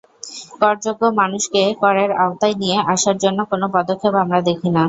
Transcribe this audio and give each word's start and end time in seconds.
করযোগ্য 0.61 1.03
মানুষকে 1.19 1.61
করের 1.81 2.09
আওতায় 2.23 2.55
নিয়ে 2.61 2.77
আসার 2.93 3.15
জন্য 3.23 3.39
কোনো 3.51 3.65
পদক্ষেপ 3.75 4.13
আমরা 4.23 4.39
দেখি 4.47 4.69
না। 4.69 4.79